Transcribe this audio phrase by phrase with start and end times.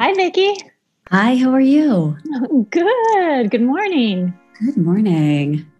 [0.00, 0.56] Hi, Vikki.
[1.10, 2.16] Hi, how are you?
[2.70, 3.50] Good.
[3.50, 4.32] Good morning.
[4.64, 5.70] Good morning.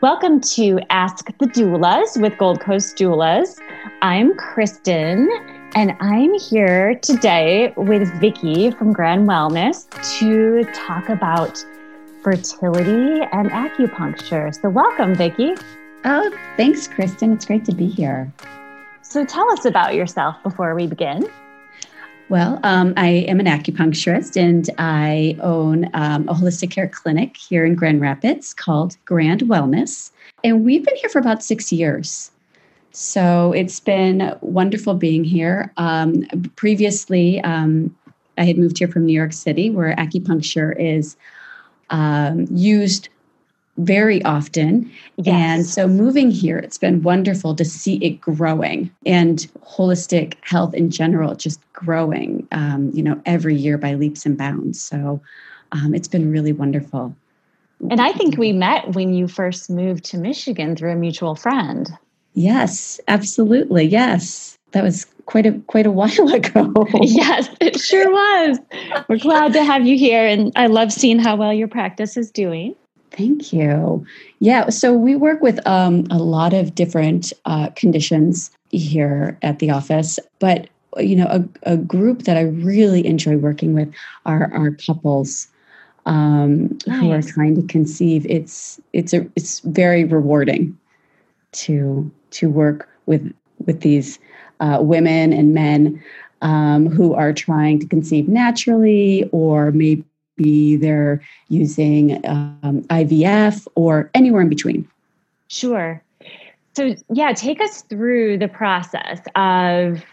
[0.00, 3.60] Welcome to Ask the Doulas with Gold Coast Doulas.
[4.02, 5.28] I'm Kristin,
[5.76, 9.86] and I'm here today with Vikki from Grand Wellness
[10.18, 11.64] to talk about
[12.24, 14.52] fertility and acupuncture.
[14.60, 15.54] So, welcome, Vikki.
[16.04, 17.32] Oh, thanks, Kristin.
[17.32, 18.32] It's great to be here.
[19.02, 21.28] So, tell us about yourself before we begin.
[22.28, 27.64] Well, um, I am an acupuncturist and I own um, a holistic care clinic here
[27.64, 30.10] in Grand Rapids called Grand Wellness.
[30.42, 32.32] And we've been here for about six years.
[32.90, 35.72] So it's been wonderful being here.
[35.76, 36.24] Um,
[36.56, 37.94] previously, um,
[38.38, 41.16] I had moved here from New York City where acupuncture is
[41.90, 43.08] um, used
[43.78, 44.90] very often.
[45.16, 45.34] Yes.
[45.34, 50.90] And so moving here, it's been wonderful to see it growing and holistic health in
[50.90, 54.82] general, just growing, um, you know, every year by leaps and bounds.
[54.82, 55.20] So
[55.72, 57.14] um, it's been really wonderful.
[57.90, 61.90] And I think we met when you first moved to Michigan through a mutual friend.
[62.32, 63.84] Yes, absolutely.
[63.84, 64.56] Yes.
[64.72, 66.72] That was quite a quite a while ago.
[67.02, 68.58] yes, it sure was.
[69.08, 72.30] We're glad to have you here and I love seeing how well your practice is
[72.30, 72.74] doing.
[73.16, 74.04] Thank you.
[74.40, 79.70] Yeah, so we work with um, a lot of different uh, conditions here at the
[79.70, 83.92] office, but you know, a, a, group that I really enjoy working with
[84.24, 85.46] are our couples
[86.06, 87.00] um, nice.
[87.00, 88.24] who are trying to conceive.
[88.26, 90.76] It's it's a it's very rewarding
[91.52, 93.32] to to work with
[93.66, 94.18] with these
[94.60, 96.02] uh, women and men
[96.42, 100.04] um, who are trying to conceive naturally or maybe
[100.36, 104.88] be they're using um, IVF or anywhere in between.
[105.48, 106.02] Sure.
[106.74, 110.04] So, yeah, take us through the process of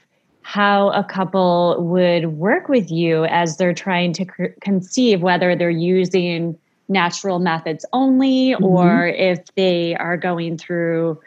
[0.43, 5.69] how a couple would work with you as they're trying to c- conceive, whether they're
[5.69, 6.57] using
[6.89, 8.63] natural methods only mm-hmm.
[8.63, 11.19] or if they are going through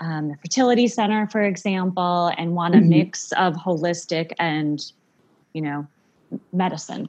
[0.00, 2.88] um, the fertility center, for example, and want a mm-hmm.
[2.88, 4.92] mix of holistic and,
[5.52, 5.86] you know,
[6.52, 7.08] medicine.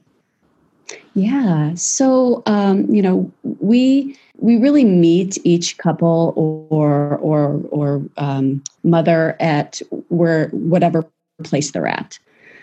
[1.14, 1.74] Yeah.
[1.76, 6.34] So, um, you know, we we really meet each couple
[6.70, 11.06] or or or um, mother at where whatever
[11.44, 12.20] place they're at.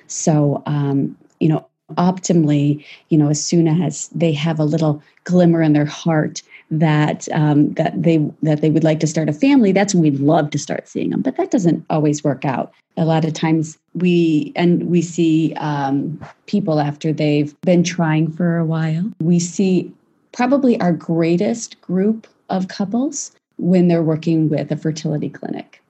[0.07, 5.63] So, um, you know, optimally, you know, as soon as they have a little glimmer
[5.63, 9.73] in their heart that um, that they that they would like to start a family,
[9.73, 11.23] that's when we'd love to start seeing them.
[11.23, 12.73] But that doesn't always work out.
[12.97, 18.59] A lot of times we and we see um, people after they've been trying for
[18.59, 19.11] a while.
[19.21, 19.93] We see
[20.33, 25.83] probably our greatest group of couples when they're working with a fertility clinic.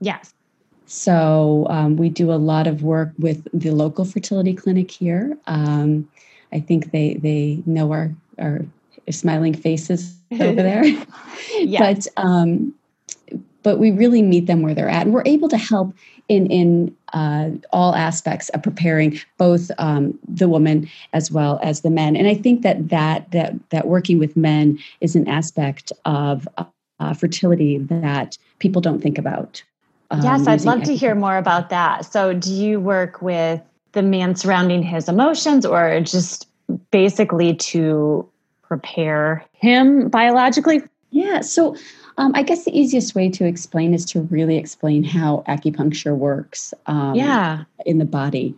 [0.00, 0.32] Yes.
[0.86, 5.36] So um, we do a lot of work with the local fertility clinic here.
[5.46, 6.08] Um,
[6.52, 8.64] I think they they know our our
[9.10, 10.84] smiling faces over there.
[11.58, 11.78] yeah.
[11.78, 12.74] But um,
[13.62, 15.94] but we really meet them where they're at, and we're able to help
[16.28, 21.90] in in uh, all aspects of preparing both um, the woman as well as the
[21.90, 22.16] men.
[22.16, 26.48] And I think that that that that working with men is an aspect of
[27.00, 29.62] uh, fertility that people don't think about.
[30.10, 32.04] Um, yes, I'd love to hear more about that.
[32.04, 33.60] So, do you work with
[33.92, 36.48] the man surrounding his emotions, or just
[36.90, 38.28] basically to
[38.74, 40.82] prepare him biologically?
[41.10, 41.40] Yeah.
[41.40, 41.76] So
[42.18, 46.74] um, I guess the easiest way to explain is to really explain how acupuncture works.
[46.86, 47.64] Um, yeah.
[47.86, 48.56] In the body.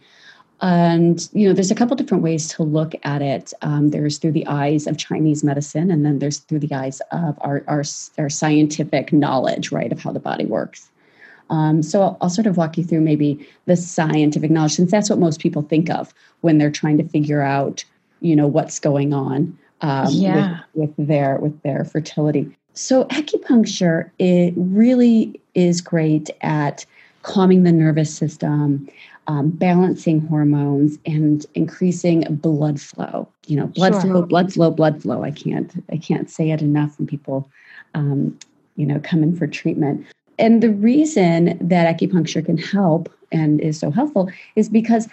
[0.62, 3.52] And, you know, there's a couple different ways to look at it.
[3.60, 7.36] Um, there's through the eyes of Chinese medicine, and then there's through the eyes of
[7.42, 7.84] our, our,
[8.16, 10.88] our scientific knowledge, right, of how the body works.
[11.50, 15.10] Um, so I'll, I'll, sort of walk you through maybe the scientific knowledge, since that's
[15.10, 17.84] what most people think of when they're trying to figure out,
[18.20, 20.60] you know, what's going on um, yeah.
[20.74, 22.54] with, with their with their fertility.
[22.74, 26.84] So acupuncture it really is great at
[27.22, 28.88] calming the nervous system,
[29.26, 33.28] um, balancing hormones, and increasing blood flow.
[33.46, 34.02] You know, blood sure.
[34.02, 35.24] flow, blood flow, blood flow.
[35.24, 37.50] I can't I can't say it enough when people,
[37.94, 38.38] um,
[38.76, 40.06] you know, come in for treatment.
[40.38, 45.08] And the reason that acupuncture can help and is so helpful is because,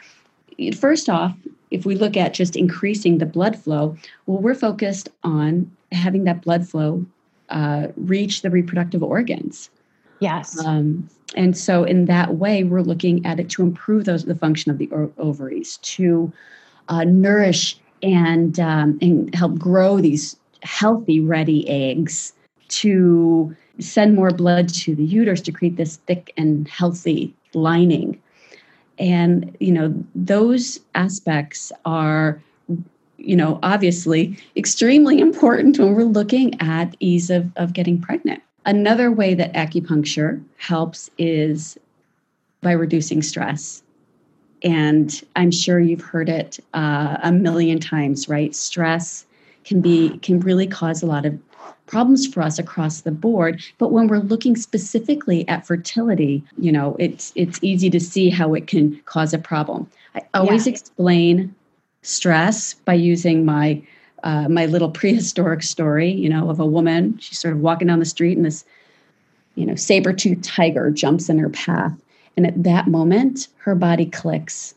[0.75, 1.35] first off,
[1.71, 6.41] if we look at just increasing the blood flow, well, we're focused on having that
[6.41, 7.05] blood flow
[7.49, 9.69] uh, reach the reproductive organs.
[10.19, 10.63] Yes.
[10.63, 14.71] Um, and so, in that way, we're looking at it to improve those the function
[14.71, 16.31] of the ovaries, to
[16.89, 22.33] uh, nourish and um, and help grow these healthy, ready eggs,
[22.69, 28.21] to send more blood to the uterus to create this thick and healthy lining
[28.99, 32.41] And, you know, those aspects are,
[33.17, 38.41] you know, obviously extremely important when we're looking at ease of, of getting pregnant.
[38.65, 41.77] Another way that acupuncture helps is
[42.61, 43.83] by reducing stress.
[44.63, 48.55] And I'm sure you've heard it uh, a million times, right?
[48.55, 49.25] Stress
[49.65, 51.37] can be can really cause a lot of
[51.85, 56.95] problems for us across the board but when we're looking specifically at fertility you know
[56.99, 60.71] it's it's easy to see how it can cause a problem i always yeah.
[60.71, 61.53] explain
[62.01, 63.81] stress by using my
[64.23, 67.99] uh, my little prehistoric story you know of a woman she's sort of walking down
[67.99, 68.63] the street and this
[69.55, 71.93] you know saber-toothed tiger jumps in her path
[72.37, 74.73] and at that moment her body clicks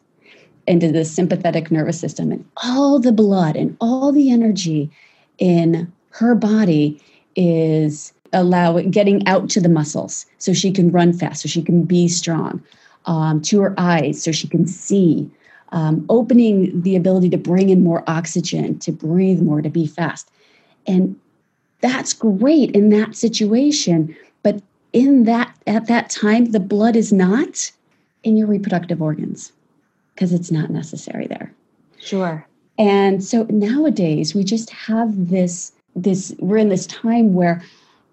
[0.67, 4.91] into the sympathetic nervous system and all the blood and all the energy
[5.39, 7.01] in her body
[7.35, 11.83] is allowing getting out to the muscles so she can run fast, so she can
[11.83, 12.63] be strong,
[13.05, 15.31] um, to her eyes so she can see,
[15.73, 20.31] um, opening the ability to bring in more oxygen, to breathe more, to be fast.
[20.87, 21.19] And
[21.81, 24.17] that's great in that situation.
[24.43, 27.71] But in that at that time, the blood is not
[28.23, 29.53] in your reproductive organs
[30.15, 31.53] because it's not necessary there.
[31.99, 32.47] Sure.
[32.79, 37.63] And so nowadays we just have this this we're in this time where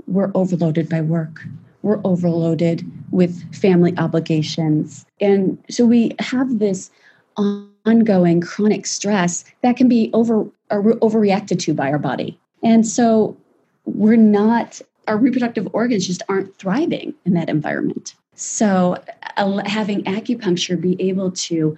[0.07, 1.44] we're overloaded by work.
[1.81, 5.06] We're overloaded with family obligations.
[5.19, 6.89] And so we have this
[7.35, 12.39] ongoing chronic stress that can be over overreacted to by our body.
[12.63, 13.38] And so
[13.86, 18.15] we're not our reproductive organs just aren't thriving in that environment.
[18.36, 18.97] So
[19.38, 21.77] uh, having acupuncture be able to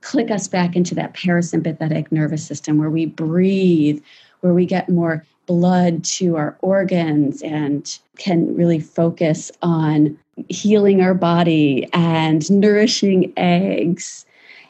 [0.00, 4.02] click us back into that parasympathetic nervous system where we breathe
[4.40, 10.18] where we get more blood to our organs and can really focus on
[10.48, 14.26] healing our body and nourishing eggs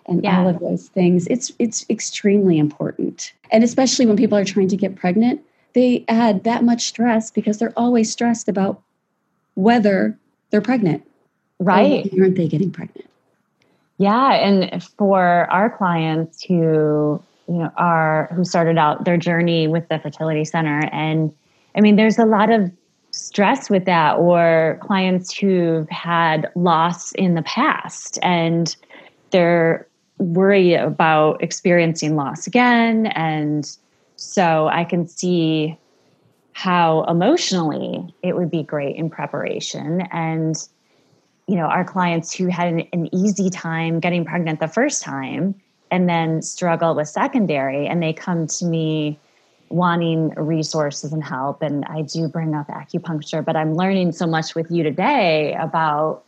[0.06, 0.38] and yeah.
[0.38, 1.26] all of those things.
[1.26, 3.32] It's it's extremely important.
[3.50, 5.42] And especially when people are trying to get pregnant
[5.74, 8.82] they add that much stress because they're always stressed about
[9.54, 10.16] whether
[10.50, 11.06] they're pregnant
[11.58, 12.10] right.
[12.18, 13.08] aren't they getting pregnant.
[13.98, 19.88] Yeah and for our clients who you know are who started out their journey with
[19.88, 20.88] the fertility center.
[20.92, 21.32] And
[21.74, 22.70] i mean there's a lot of
[23.10, 28.76] stress with that or clients who've had loss in the past and
[29.30, 29.86] they're
[30.18, 33.06] worried about experiencing loss again.
[33.06, 33.76] And
[34.16, 35.78] so i can see
[36.52, 40.02] how emotionally it would be great in preparation.
[40.12, 40.56] And
[41.46, 45.54] you know our clients who had an, an easy time getting pregnant the first time
[45.90, 49.18] and then struggle with secondary and they come to me
[49.70, 54.54] wanting resources and help and i do bring up acupuncture but i'm learning so much
[54.54, 56.24] with you today about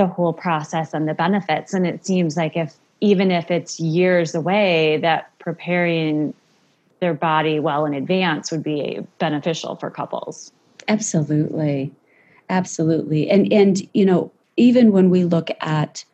[0.00, 1.74] the whole process and the benefits.
[1.74, 6.32] And it seems like if even if it's years away that preparing
[7.00, 10.52] their body well in advance would be beneficial for couples.
[10.88, 11.92] Absolutely.
[12.48, 13.28] Absolutely.
[13.28, 16.04] And and you know even when we look at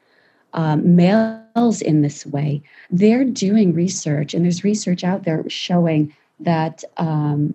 [0.56, 6.82] um, males in this way, they're doing research, and there's research out there showing that
[6.96, 7.54] um,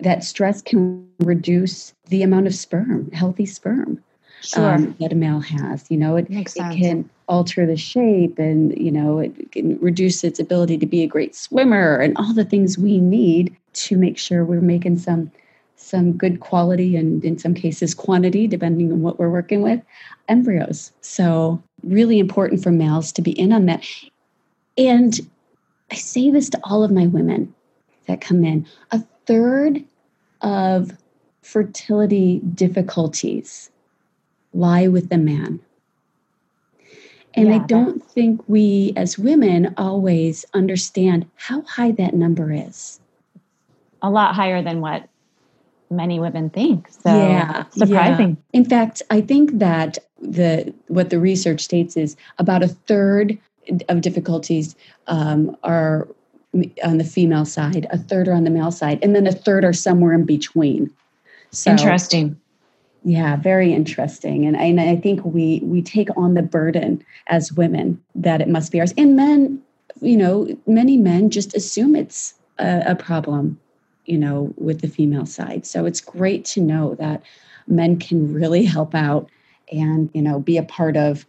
[0.00, 4.02] that stress can reduce the amount of sperm, healthy sperm,
[4.42, 4.74] sure.
[4.74, 5.90] um, that a male has.
[5.90, 10.40] You know, it, it can alter the shape, and you know, it can reduce its
[10.40, 14.44] ability to be a great swimmer, and all the things we need to make sure
[14.44, 15.30] we're making some
[15.76, 19.80] some good quality and in some cases quantity, depending on what we're working with,
[20.28, 20.92] embryos.
[21.00, 23.84] So, really important for males to be in on that.
[24.76, 25.18] And
[25.90, 27.54] I say this to all of my women
[28.06, 29.84] that come in a third
[30.42, 30.92] of
[31.42, 33.70] fertility difficulties
[34.52, 35.60] lie with the man.
[37.34, 43.00] And yeah, I don't think we as women always understand how high that number is.
[44.02, 45.08] A lot higher than what
[45.90, 46.88] many women think.
[46.88, 48.30] So yeah, surprising.
[48.30, 48.58] Yeah.
[48.58, 53.38] In fact, I think that the what the research states is about a third
[53.88, 54.74] of difficulties
[55.06, 56.08] um, are
[56.82, 59.64] on the female side, a third are on the male side, and then a third
[59.64, 60.90] are somewhere in between.
[61.50, 62.38] So, interesting.
[63.04, 67.52] Yeah, very interesting, and I, and I think we we take on the burden as
[67.52, 69.62] women that it must be ours, and men.
[70.00, 73.58] You know, many men just assume it's a, a problem
[74.08, 75.66] you know, with the female side.
[75.66, 77.22] So it's great to know that
[77.68, 79.28] men can really help out
[79.72, 81.26] and, you know, be a part of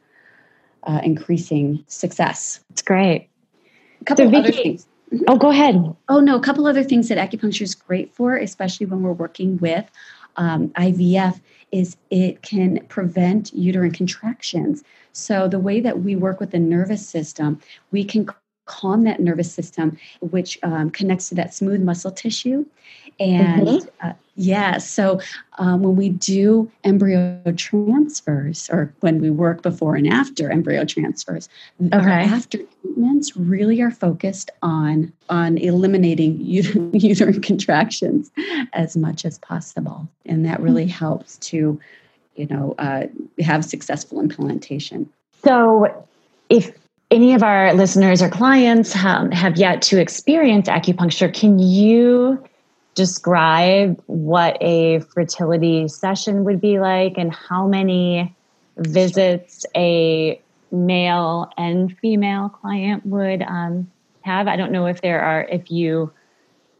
[0.84, 2.60] uh, increasing success.
[2.72, 3.30] It's great.
[4.02, 4.88] A couple so, other things.
[5.28, 5.96] Oh, go ahead.
[6.08, 9.58] Oh, no, a couple other things that acupuncture is great for, especially when we're working
[9.58, 9.90] with
[10.40, 11.40] um, IVF
[11.72, 14.84] is it can prevent uterine contractions.
[15.12, 17.60] So the way that we work with the nervous system,
[17.92, 18.28] we can
[18.70, 22.64] calm that nervous system, which um, connects to that smooth muscle tissue.
[23.20, 24.08] And mm-hmm.
[24.08, 25.20] uh, yeah, so
[25.58, 31.50] um, when we do embryo transfers, or when we work before and after embryo transfers,
[31.84, 31.98] okay.
[31.98, 38.32] our after treatments really are focused on on eliminating uterine, uterine contractions
[38.72, 40.92] as much as possible, and that really mm-hmm.
[41.06, 41.78] helps to,
[42.36, 43.08] you know, uh,
[43.42, 45.10] have successful implantation.
[45.44, 46.06] So,
[46.50, 46.72] if
[47.12, 52.44] any of our listeners or clients um, have yet to experience acupuncture, can you
[52.96, 58.36] describe what a fertility session would be like and how many
[58.78, 60.40] visits a
[60.72, 63.90] male and female client would um,
[64.22, 64.48] have?
[64.48, 66.12] I don't know if there are, if you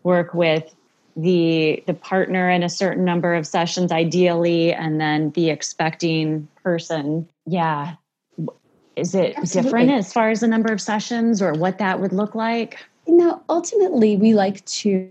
[0.04, 0.76] work with
[1.18, 7.28] the the partner in a certain number of sessions ideally and then the expecting person
[7.46, 7.96] yeah
[9.00, 9.70] is it Absolutely.
[9.70, 12.80] different as far as the number of sessions or what that would look like?
[13.08, 15.10] No, ultimately, we like to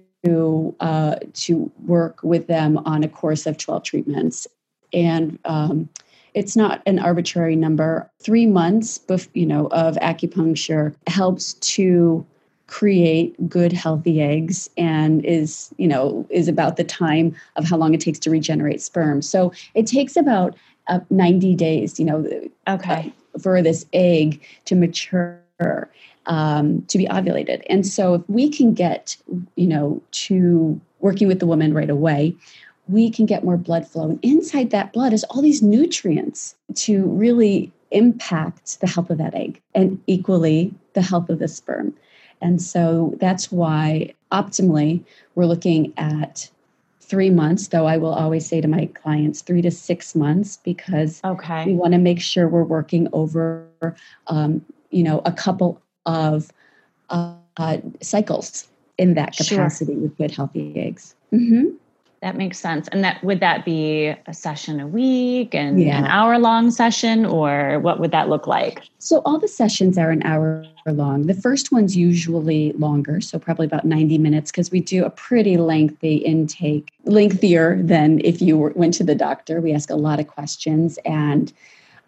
[0.80, 4.46] uh, to work with them on a course of 12 treatments.
[4.92, 5.88] And um,
[6.34, 8.10] it's not an arbitrary number.
[8.20, 12.26] Three months, bef- you know, of acupuncture helps to
[12.66, 17.94] create good healthy eggs and is you know is about the time of how long
[17.94, 20.54] it takes to regenerate sperm so it takes about
[20.88, 22.28] uh, 90 days you know
[22.68, 25.40] okay for this egg to mature
[26.26, 27.62] um, to be ovulated.
[27.68, 29.16] And so if we can get,
[29.56, 32.36] you know, to working with the woman right away,
[32.88, 34.10] we can get more blood flow.
[34.10, 39.34] And inside that blood is all these nutrients to really impact the health of that
[39.34, 41.94] egg and equally the health of the sperm.
[42.40, 45.02] And so that's why optimally
[45.34, 46.50] we're looking at
[47.08, 51.20] three months, though I will always say to my clients three to six months because
[51.24, 51.64] okay.
[51.64, 53.66] we want to make sure we're working over,
[54.26, 56.52] um, you know, a couple of
[57.08, 60.02] uh, uh, cycles in that capacity sure.
[60.02, 61.14] with good healthy eggs.
[61.32, 61.76] Mm-hmm.
[62.20, 62.88] That makes sense.
[62.88, 65.98] And that would that be a session a week and yeah.
[65.98, 68.82] an hour long session, or what would that look like?
[68.98, 71.26] So all the sessions are an hour long.
[71.26, 75.56] The first one's usually longer, so probably about 90 minutes, because we do a pretty
[75.58, 79.60] lengthy intake, lengthier than if you went to the doctor.
[79.60, 81.52] We ask a lot of questions and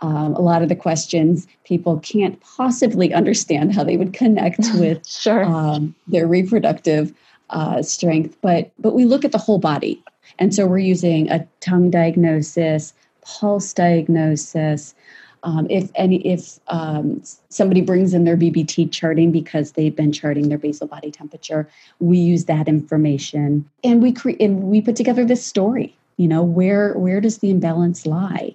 [0.01, 5.07] um, a lot of the questions people can't possibly understand how they would connect with
[5.07, 5.45] sure.
[5.45, 7.13] um, their reproductive
[7.51, 10.03] uh, strength, but but we look at the whole body,
[10.39, 14.95] and so we're using a tongue diagnosis, pulse diagnosis.
[15.43, 20.51] Um, if any, if um, somebody brings in their BBT charting because they've been charting
[20.51, 21.67] their basal body temperature,
[21.99, 25.97] we use that information, and we create and we put together this story.
[26.17, 28.55] You know, where where does the imbalance lie,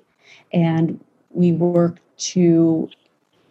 [0.54, 1.00] and
[1.32, 2.90] we work to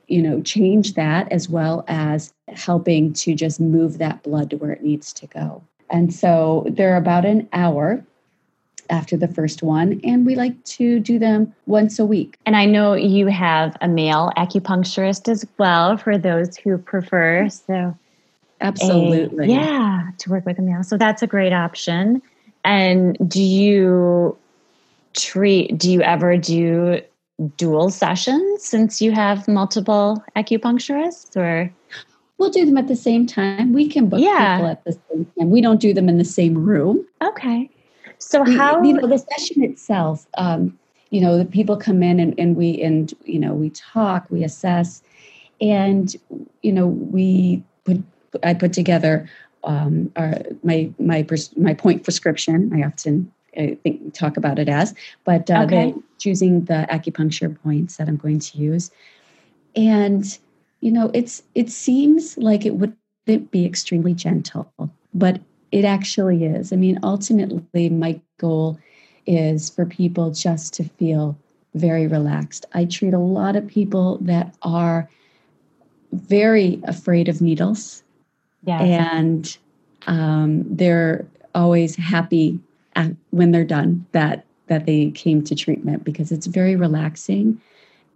[0.09, 4.73] you know change that as well as helping to just move that blood to where
[4.73, 5.63] it needs to go.
[5.91, 8.05] And so they're about an hour
[8.91, 12.37] after the first one and we like to do them once a week.
[12.45, 17.97] And i know you have a male acupuncturist as well for those who prefer so.
[18.61, 19.47] Absolutely.
[19.47, 20.83] A, yeah to work with a male.
[20.83, 22.23] So that's a great option.
[22.65, 24.37] And do you
[25.15, 27.01] treat do you ever do
[27.57, 31.73] dual sessions since you have multiple acupuncturists or?
[32.39, 33.73] We'll do them at the same time.
[33.73, 34.57] We can book yeah.
[34.57, 35.51] people at the same time.
[35.51, 37.05] We don't do them in the same room.
[37.23, 37.71] Okay.
[38.19, 40.79] So how you know the session itself um,
[41.11, 44.43] you know the people come in and, and we and you know we talk we
[44.43, 45.03] assess
[45.61, 46.17] and
[46.63, 48.03] you know we put
[48.43, 49.29] i put together
[49.65, 51.27] um, our, my my
[51.57, 52.71] my point prescription.
[52.75, 54.95] I often I think talk about it as,
[55.25, 55.95] but uh, okay.
[56.19, 58.91] choosing the acupuncture points that I'm going to use,
[59.77, 60.39] and
[60.81, 62.95] you know, it's it seems like it would
[63.25, 64.71] be extremely gentle,
[65.15, 65.41] but
[65.73, 66.73] it actually is.
[66.73, 68.79] I mean, ultimately, my goal
[69.27, 71.37] is for people just to feel
[71.75, 72.67] very relaxed.
[72.75, 75.09] I treat a lot of people that are
[76.13, 78.05] very afraid of needles,
[78.65, 78.83] yes.
[78.83, 79.59] and
[80.07, 82.61] um, they're always happy
[83.31, 87.61] when they're done that that they came to treatment because it's very relaxing.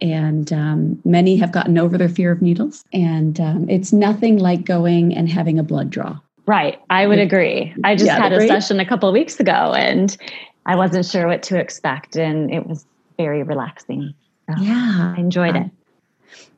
[0.01, 2.85] And um, many have gotten over their fear of needles.
[2.93, 6.17] And um, it's nothing like going and having a blood draw.
[6.45, 6.79] Right.
[6.89, 7.75] I would agree.
[7.83, 10.17] I just yeah, had a session a couple of weeks ago and
[10.65, 12.85] i wasn't sure what to expect and it was
[13.17, 14.13] very relaxing.
[14.47, 15.13] So yeah.
[15.15, 15.69] I enjoyed it.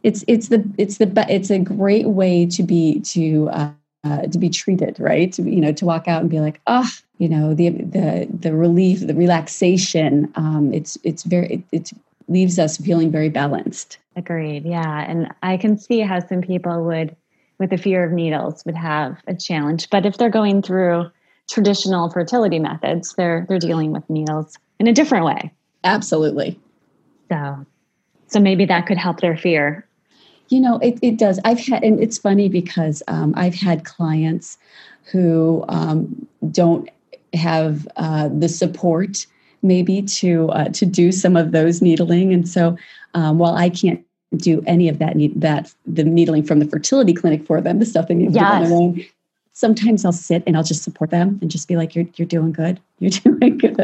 [0.04, 3.50] It's it's the it's the it's a great way to be to
[4.04, 5.32] uh, to be treated, right?
[5.34, 8.54] To, you know, to walk out and be like, oh, you know, the the the
[8.54, 10.32] relief, the relaxation.
[10.36, 11.92] Um, it's it's very it, it
[12.28, 14.00] leaves us feeling very balanced.
[14.16, 14.66] Agreed.
[14.66, 17.16] Yeah, and I can see how some people would,
[17.60, 19.90] with the fear of needles, would have a challenge.
[19.90, 21.12] But if they're going through
[21.50, 25.52] traditional fertility methods, they're they're dealing with needles in a different way.
[25.84, 26.60] Absolutely.
[27.30, 27.66] So,
[28.28, 29.88] so maybe that could help their fear
[30.52, 31.40] you know, it, it does.
[31.46, 34.58] I've had, and it's funny because um, I've had clients
[35.12, 36.90] who um, don't
[37.34, 39.26] have uh, the support
[39.64, 42.78] maybe to uh, to do some of those needling, and so
[43.14, 44.06] um, while I can't
[44.36, 47.86] do any of that need that the needling from the fertility clinic for them, the
[47.86, 49.06] stuff they need to do on their own.
[49.54, 52.52] Sometimes I'll sit and I'll just support them and just be like, "You're you're doing
[52.52, 52.80] good.
[53.00, 53.80] You're doing good."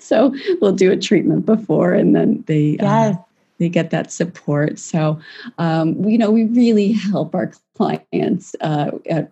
[0.00, 3.16] So we'll do a treatment before, and then they uh, yes.
[3.16, 3.22] uh,
[3.62, 4.78] they get that support.
[4.78, 5.20] So,
[5.58, 9.30] um, you know, we really help our clients uh, at,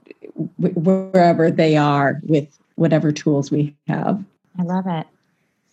[0.58, 2.46] wherever they are with
[2.76, 4.22] whatever tools we have.
[4.58, 5.06] I love it.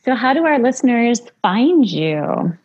[0.03, 2.57] So, how do our listeners find you?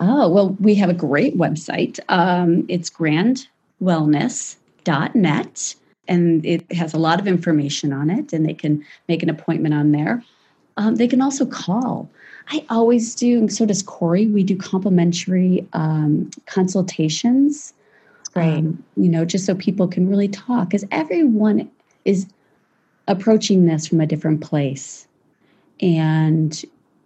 [0.00, 2.00] Oh, well, we have a great website.
[2.08, 5.74] Um, it's grandwellness.net,
[6.08, 9.74] and it has a lot of information on it, and they can make an appointment
[9.74, 10.24] on there.
[10.76, 12.10] Um, they can also call
[12.48, 14.26] I always do, and so does Corey.
[14.26, 17.72] We do complimentary um, consultations.
[18.34, 18.58] Right.
[18.58, 21.70] Um, you know, just so people can really talk, because everyone
[22.04, 22.26] is
[23.08, 25.08] approaching this from a different place.
[25.80, 26.62] And,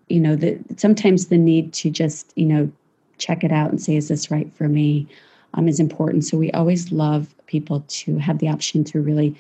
[0.09, 2.71] you know, the, sometimes the need to just, you know,
[3.19, 5.07] check it out and say, is this right for me?
[5.55, 6.25] Um, is important.
[6.25, 9.35] So we always love people to have the option to really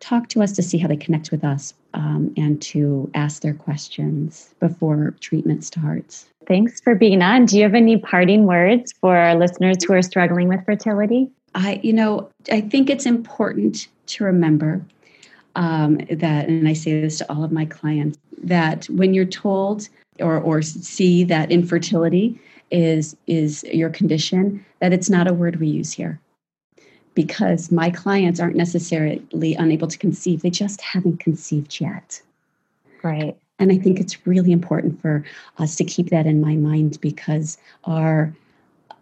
[0.00, 3.54] talk to us to see how they connect with us um, and to ask their
[3.54, 6.26] questions before treatment starts.
[6.46, 7.46] Thanks for being on.
[7.46, 11.30] Do you have any parting words for our listeners who are struggling with fertility?
[11.54, 14.84] I, you know, I think it's important to remember
[15.54, 19.88] um, that, and I say this to all of my clients, that when you're told
[20.18, 25.68] or, or see that infertility is is your condition, that it's not a word we
[25.68, 26.18] use here
[27.14, 32.20] because my clients aren't necessarily unable to conceive, they just haven't conceived yet.
[33.02, 33.36] Right.
[33.58, 35.24] And I think it's really important for
[35.58, 38.34] us to keep that in my mind because our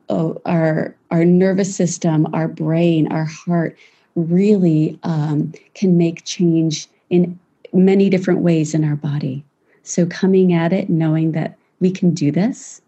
[0.09, 3.77] oh, our our nervous system, our brain, our heart
[4.17, 7.39] really um, can make change in
[7.73, 9.45] many different ways in our body.
[9.83, 12.83] So coming at it, knowing that we can do this,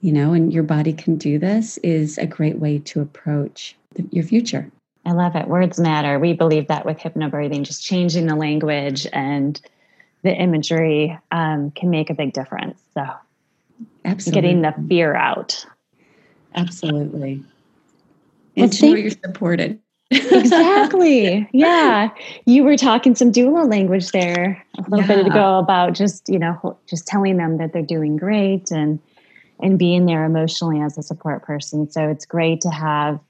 [0.00, 3.76] you know, and your body can do this is a great way to approach
[4.10, 4.70] your future.
[5.04, 5.48] I love it.
[5.48, 6.18] Words matter.
[6.18, 9.60] We believe that with hypnobirthing, just changing the language and
[10.22, 12.80] the imagery um, can make a big difference.
[12.92, 13.06] So,
[14.04, 15.64] absolutely, getting the fear out.
[16.54, 17.42] Absolutely,
[18.56, 19.80] and to know you're supported.
[20.10, 21.48] exactly.
[21.52, 22.10] Yeah,
[22.46, 25.06] you were talking some doula language there a little yeah.
[25.06, 28.98] bit ago about just you know just telling them that they're doing great and
[29.60, 31.90] and being there emotionally as a support person.
[31.90, 33.20] So it's great to have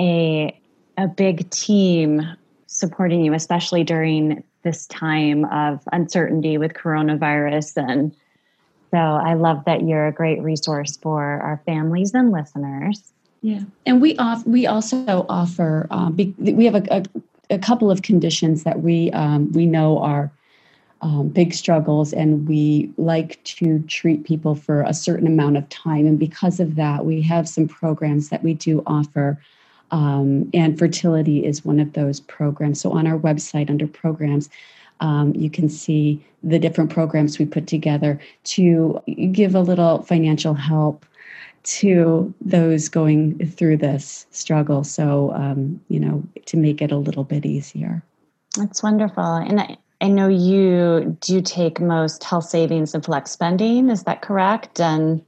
[0.00, 0.58] a
[0.96, 2.22] a big team
[2.66, 7.88] supporting you, especially during this time of uncertainty with coronavirus.
[7.88, 8.14] And
[8.90, 13.12] so I love that you're a great resource for our families and listeners.
[13.40, 18.02] Yeah, and we off we also offer um, we have a, a, a, couple of
[18.02, 20.32] conditions that we um, we know are
[21.02, 26.04] um, big struggles, and we like to treat people for a certain amount of time.
[26.04, 29.38] And because of that, we have some programs that we do offer
[29.90, 32.80] um, and fertility is one of those programs.
[32.80, 34.48] So on our website under programs,
[35.00, 39.00] um, you can see the different programs we put together to
[39.32, 41.04] give a little financial help
[41.64, 44.84] to those going through this struggle.
[44.84, 48.02] So, um, you know, to make it a little bit easier.
[48.56, 49.34] That's wonderful.
[49.36, 53.90] And I, I know you do take most health savings and flex spending.
[53.90, 54.80] Is that correct?
[54.80, 55.24] And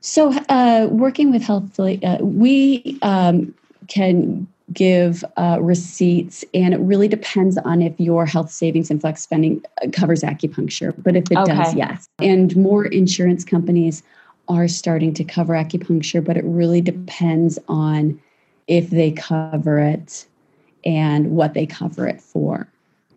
[0.00, 3.54] so, uh, working with health, uh, we um,
[3.90, 9.20] can give uh, receipts, and it really depends on if your health savings and flex
[9.20, 10.94] spending uh, covers acupuncture.
[10.96, 11.54] But if it okay.
[11.54, 12.08] does, yes.
[12.20, 14.02] And more insurance companies
[14.48, 18.20] are starting to cover acupuncture, but it really depends on
[18.68, 20.26] if they cover it
[20.84, 22.68] and what they cover it for.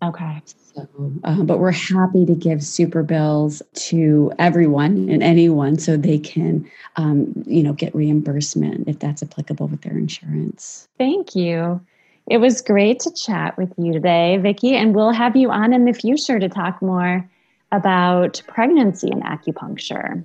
[0.02, 0.42] Okay.
[0.74, 0.88] So,
[1.22, 6.68] uh, but we're happy to give super bills to everyone and anyone so they can,
[6.96, 10.88] um, you know, get reimbursement if that's applicable with their insurance.
[10.98, 11.80] Thank you.
[12.28, 15.84] It was great to chat with you today, Vikki, and we'll have you on in
[15.84, 17.28] the future to talk more
[17.70, 20.24] about pregnancy and acupuncture.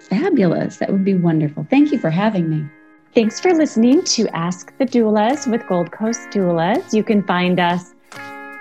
[0.00, 0.78] Fabulous.
[0.78, 1.66] That would be wonderful.
[1.70, 2.68] Thank you for having me.
[3.14, 6.92] Thanks for listening to Ask the Doulas with Gold Coast Doulas.
[6.92, 7.94] You can find us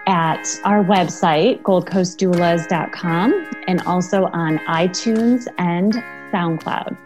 [0.08, 5.94] at our website, goldcoastdoulas.com, and also on iTunes and
[6.32, 6.98] SoundCloud.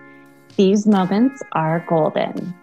[0.56, 2.54] These moments are golden.